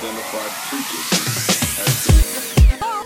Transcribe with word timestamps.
There 0.00 0.12
you 2.80 2.97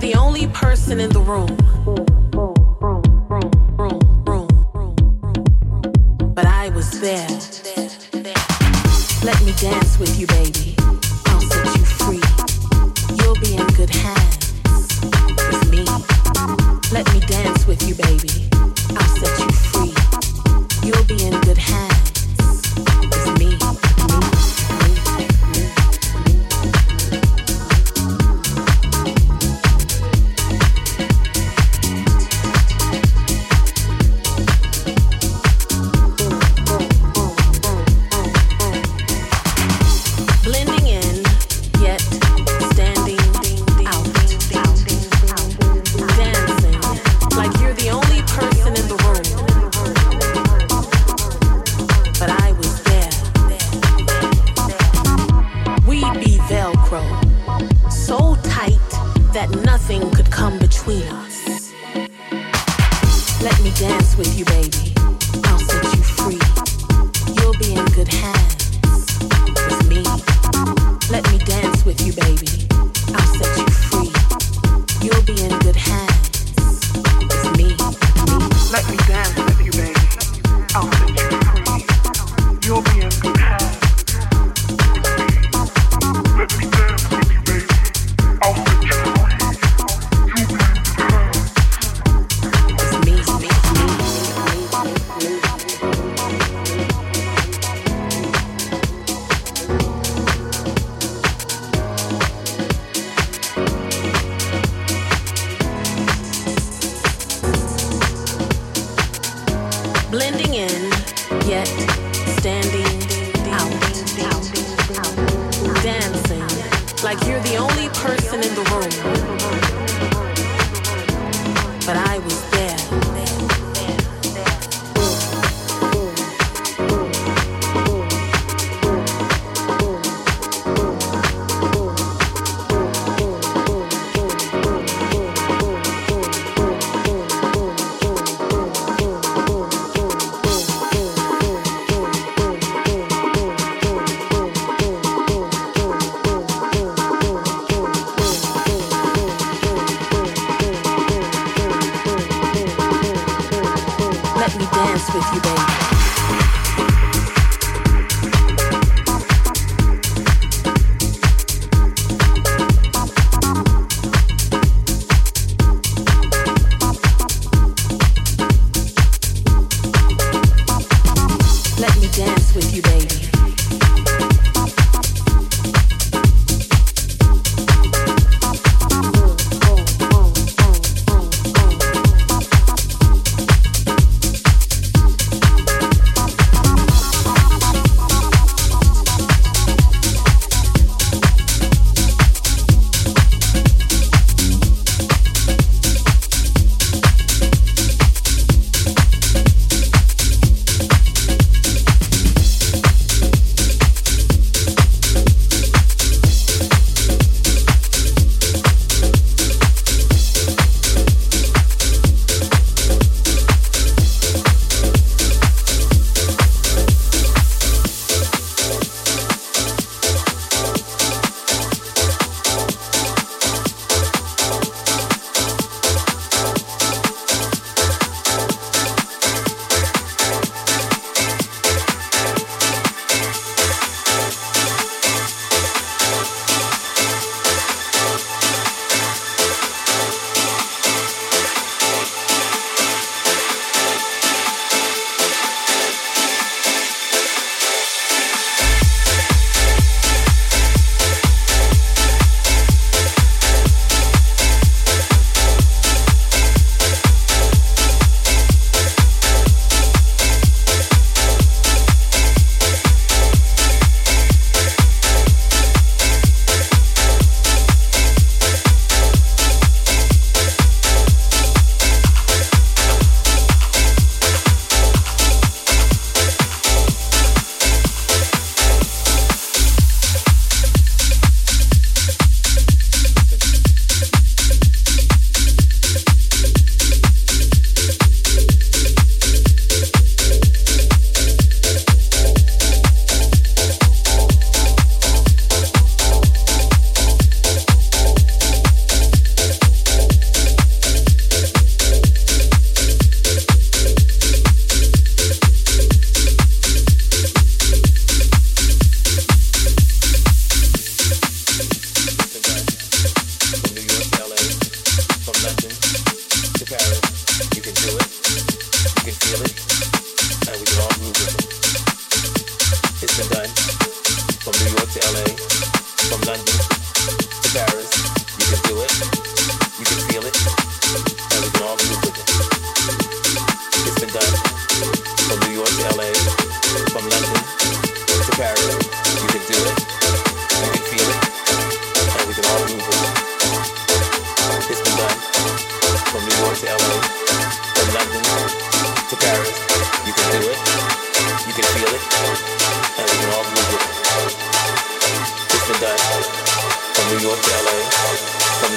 the 0.00 0.14
only 0.14 0.46
person 0.48 0.98
in 0.98 1.10
the 1.10 1.20
room. 1.20 2.19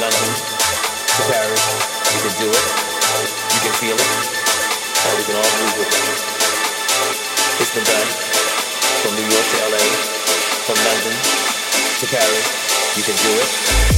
London 0.04 0.36
to 0.36 1.24
Paris. 1.32 1.64
You 2.12 2.20
can 2.28 2.36
do 2.44 2.50
it. 2.52 2.66
You 3.56 3.60
can 3.64 3.74
feel 3.80 3.96
it. 3.96 4.12
and 5.08 5.16
we 5.16 5.24
can 5.24 5.36
all 5.40 5.52
move 5.64 5.76
with 5.80 5.88
it. 5.88 6.04
It's 7.64 7.72
been 7.72 7.88
done 7.88 8.10
from 9.00 9.16
New 9.16 9.24
York 9.24 9.48
to 9.48 9.58
LA, 9.72 9.84
from 10.68 10.76
London 10.84 11.16
to 12.02 12.06
Paris. 12.12 12.98
You 12.98 13.04
can 13.04 13.16
do 13.16 13.32
it. 13.40 13.93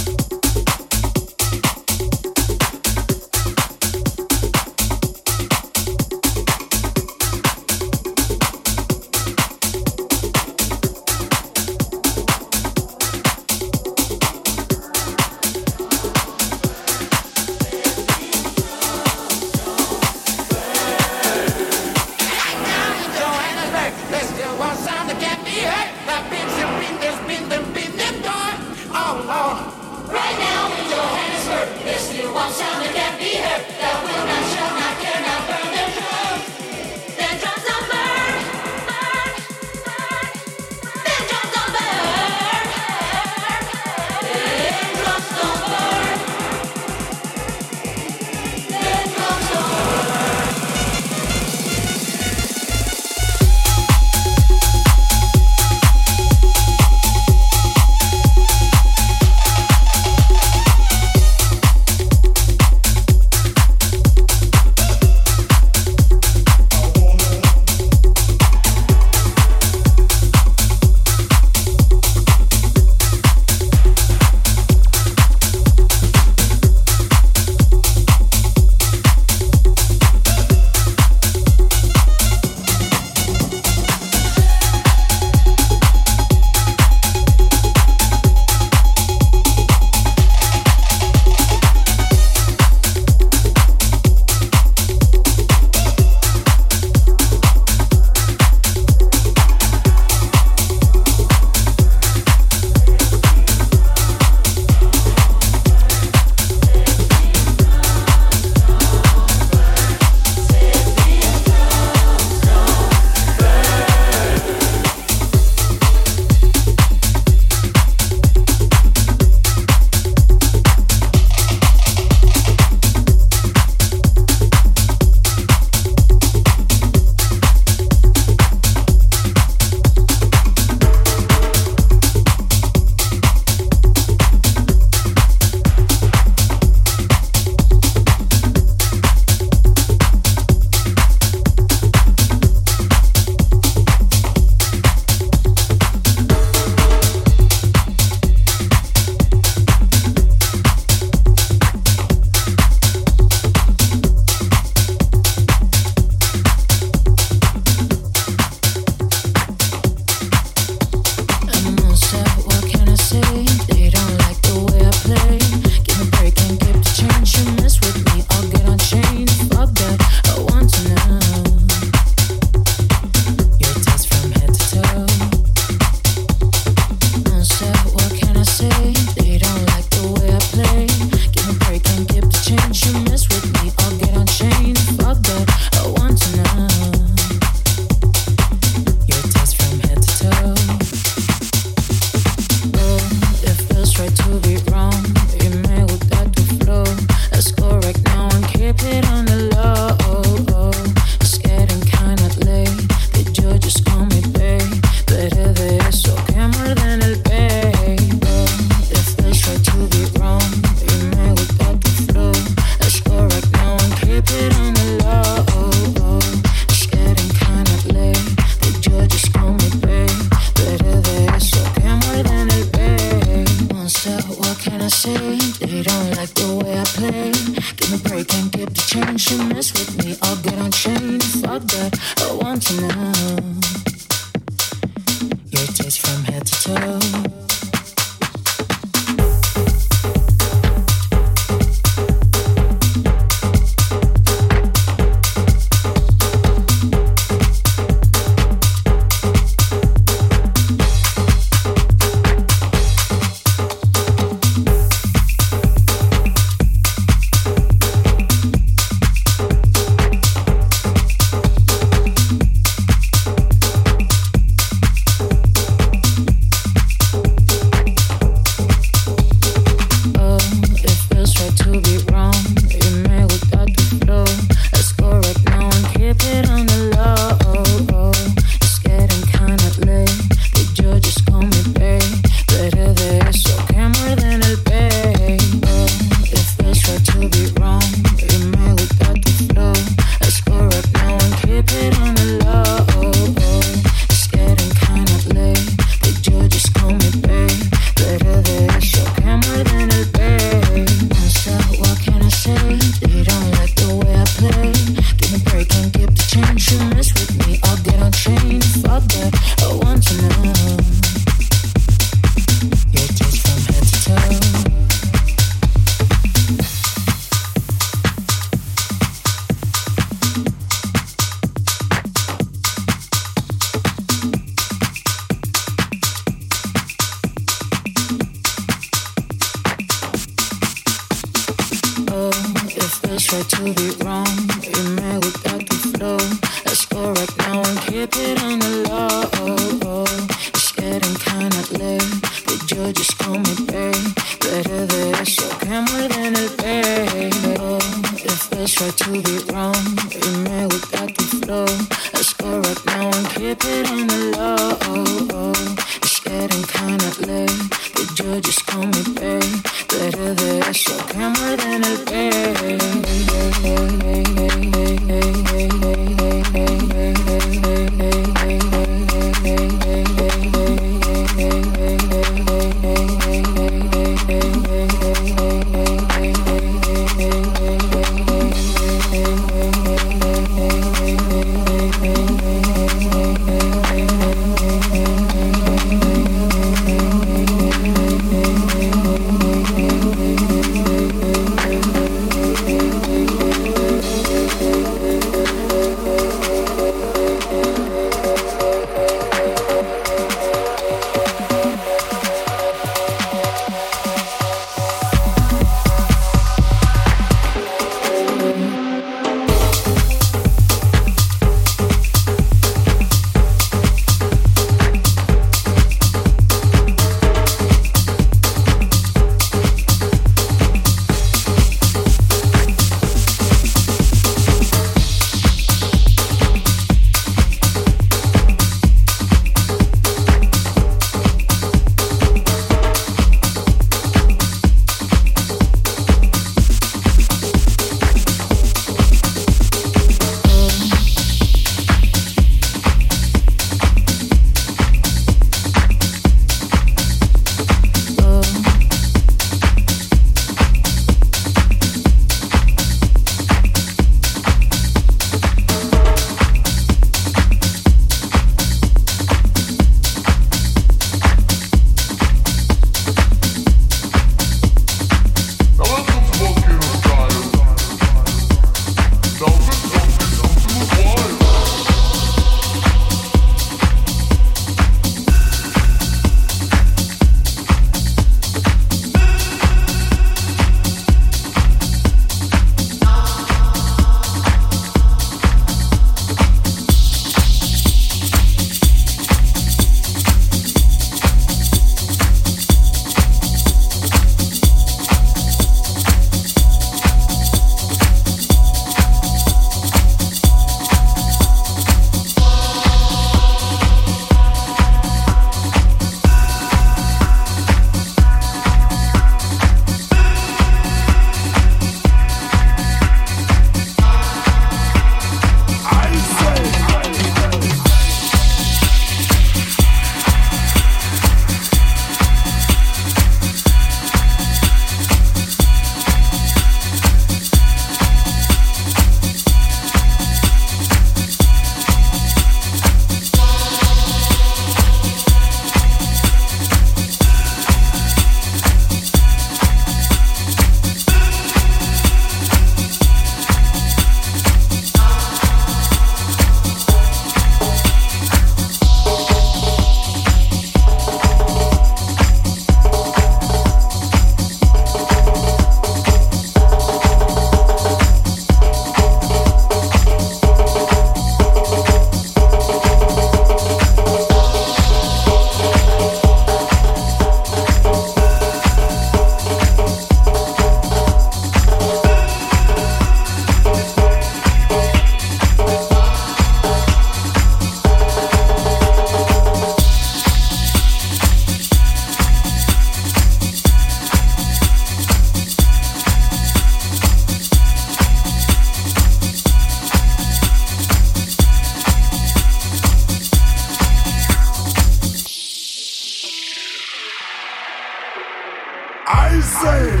I 599.16 599.40
say. 599.40 600.00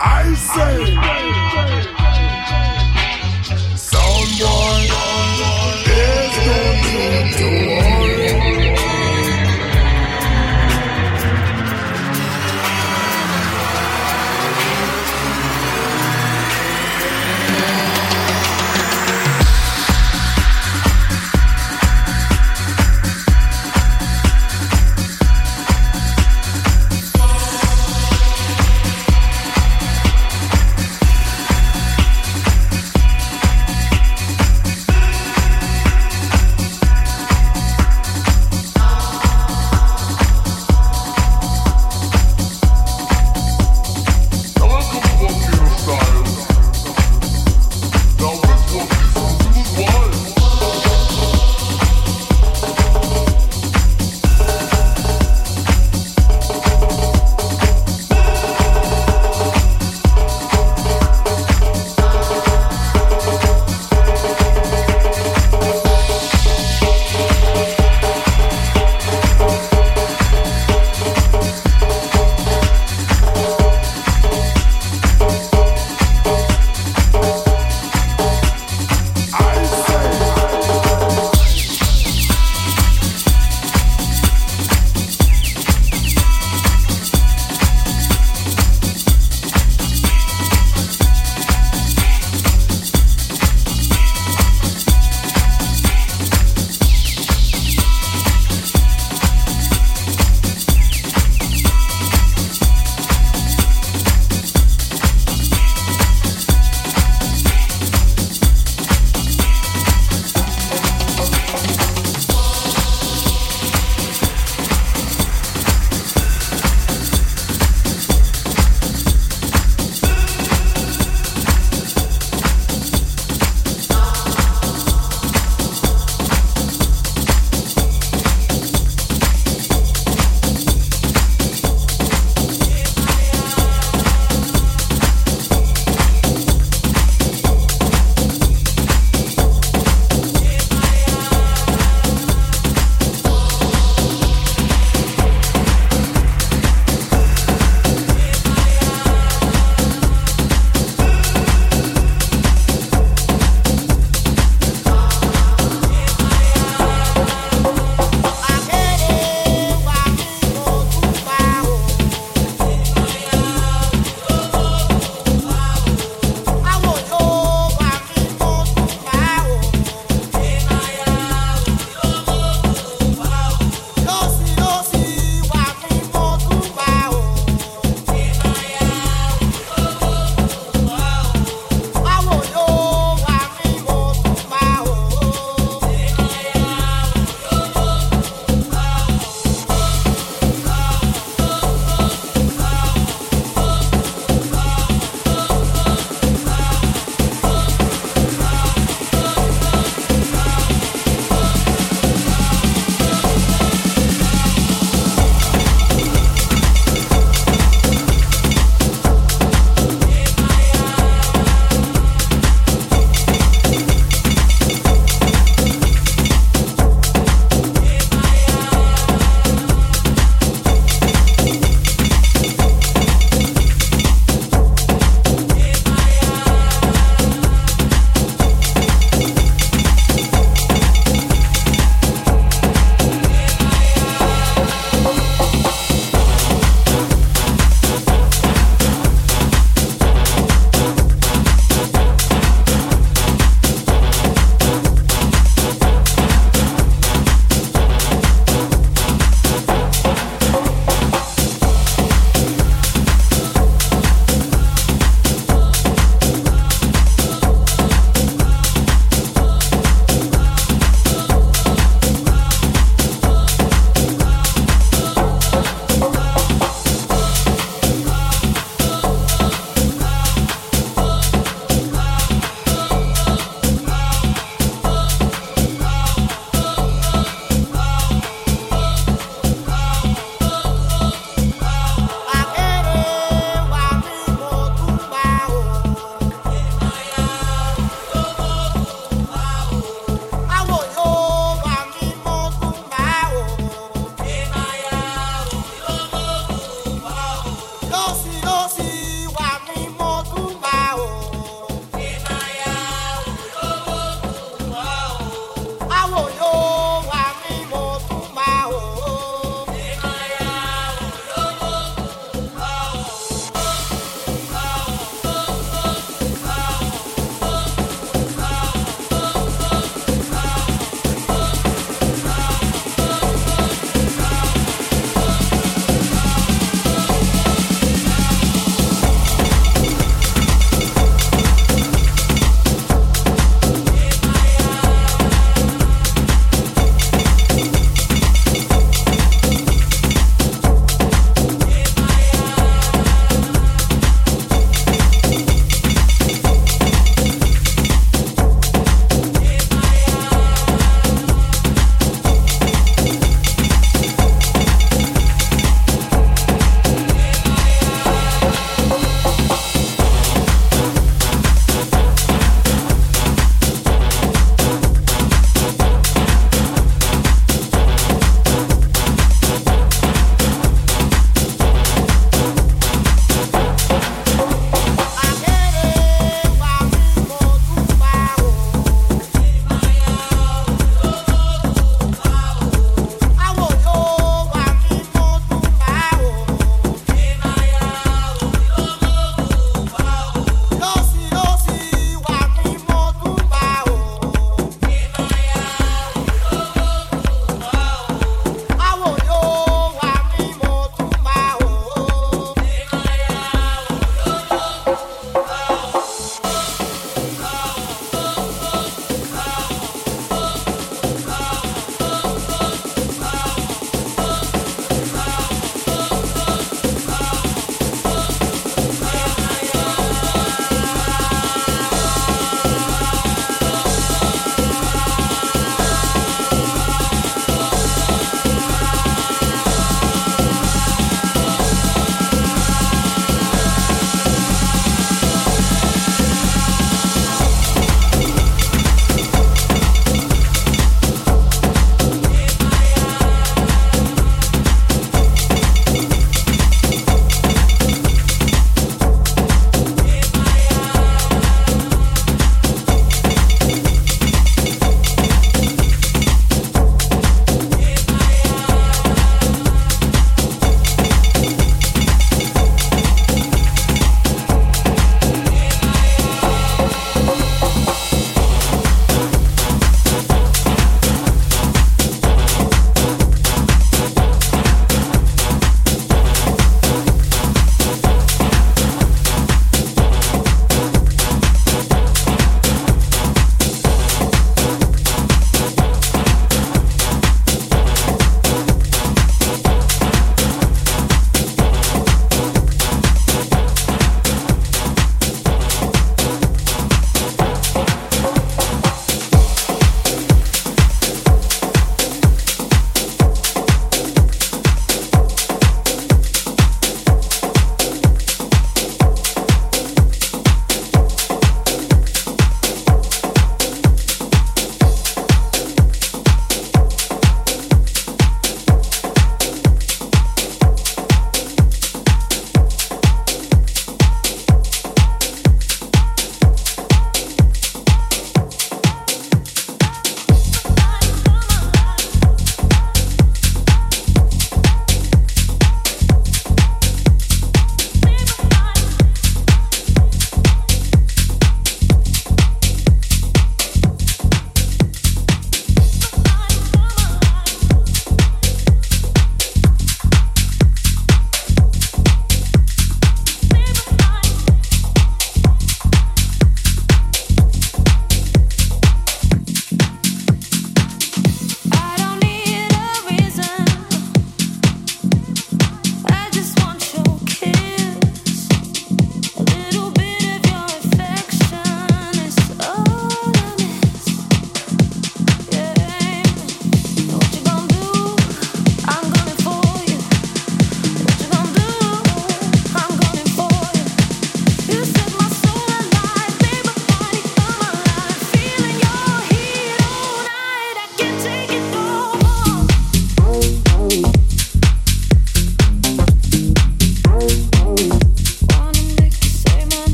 I 0.00 0.34
say. 0.34 1.01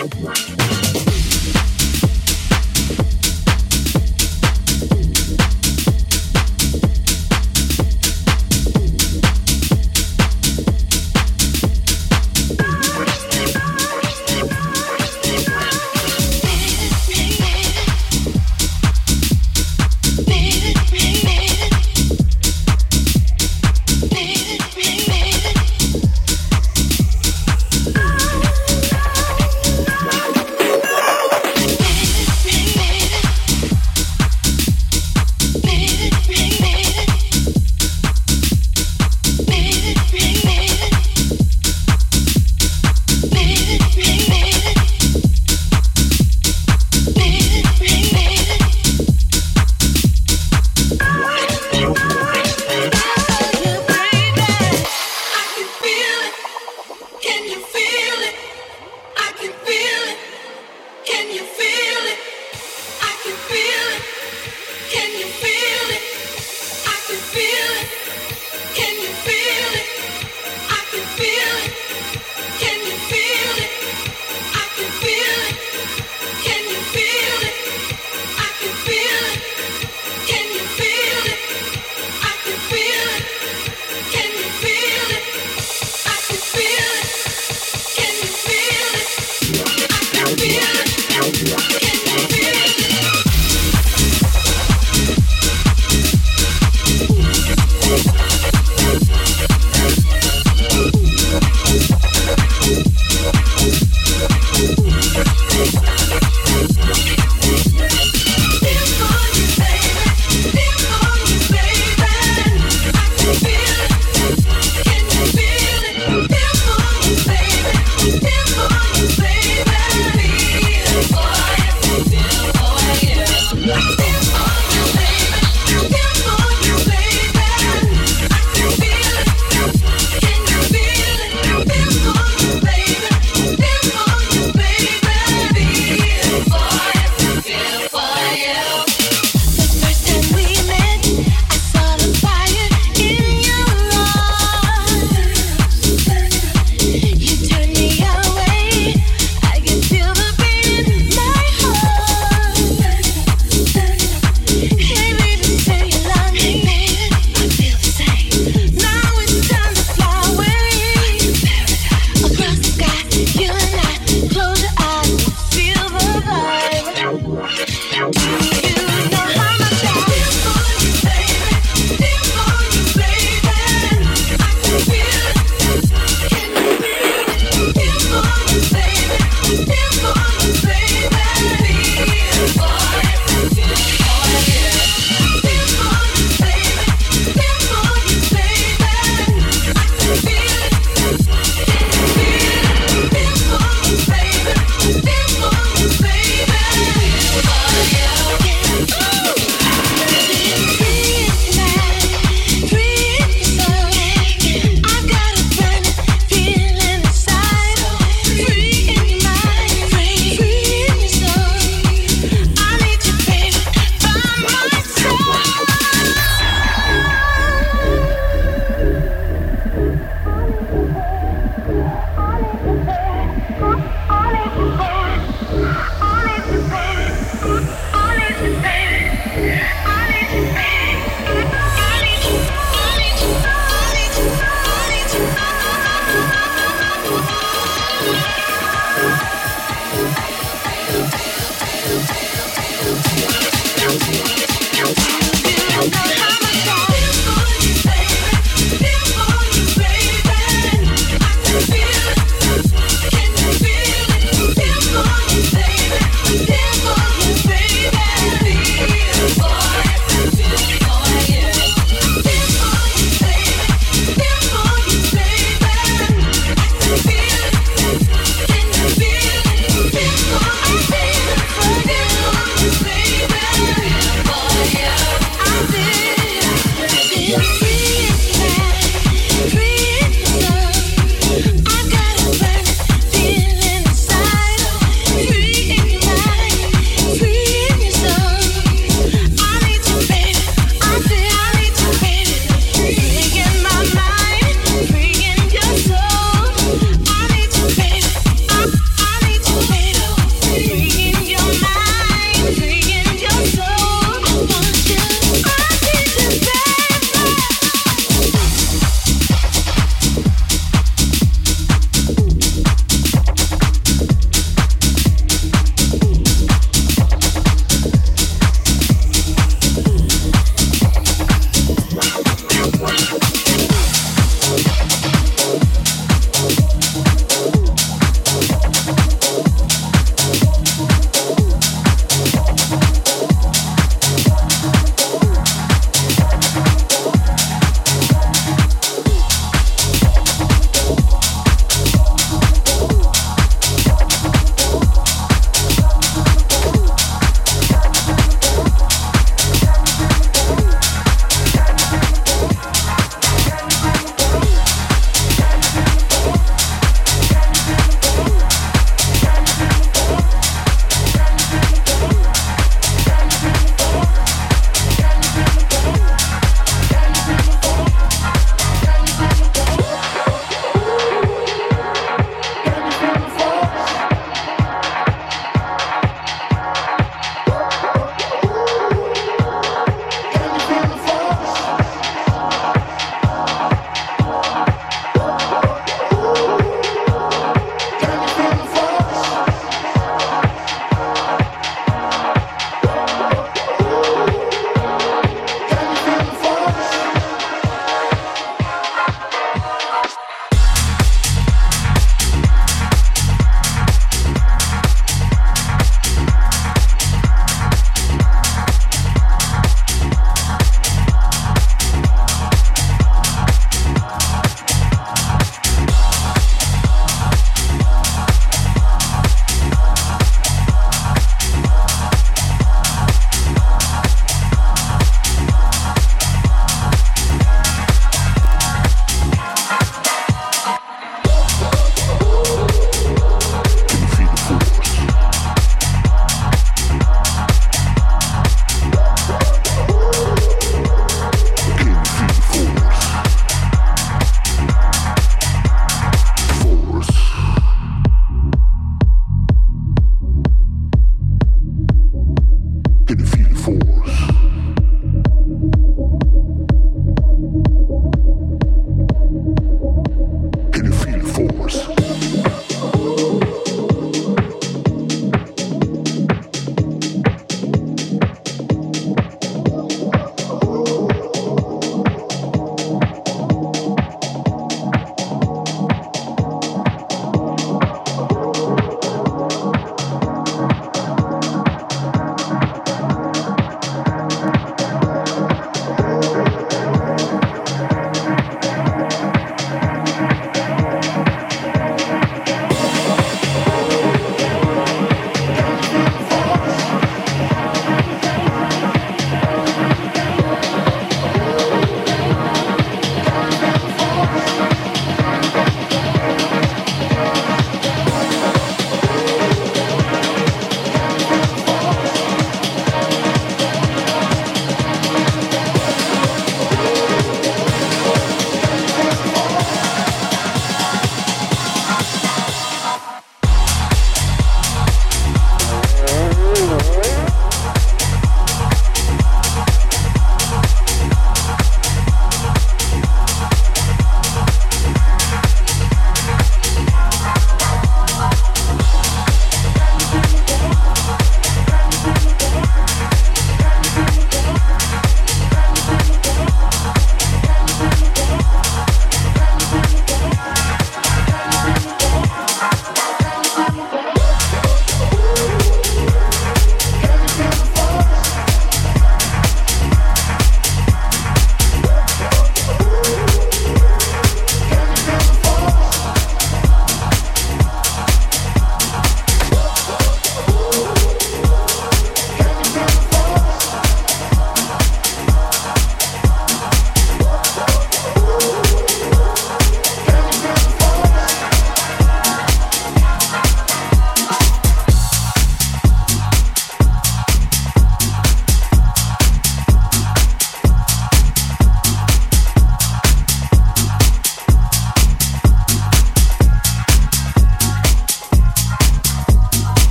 Network. 0.00 0.49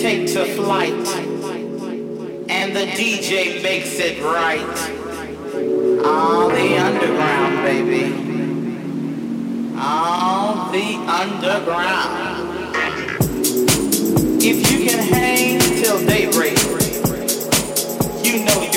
Take 0.00 0.28
to 0.28 0.44
flight. 0.54 0.92
And 2.48 2.74
the 2.74 2.86
DJ 2.86 3.60
makes 3.62 3.98
it 3.98 4.22
right. 4.22 4.62
All 6.06 6.48
the 6.48 6.78
underground, 6.78 7.64
baby. 7.64 8.14
All 9.76 10.70
the 10.70 10.94
underground. 11.20 12.76
If 14.40 14.70
you 14.70 14.88
can 14.88 15.00
hang 15.12 15.58
till 15.82 15.98
daybreak, 16.06 16.58
you 18.24 18.44
know 18.44 18.67